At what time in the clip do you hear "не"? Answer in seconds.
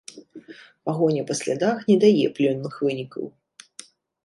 1.91-1.97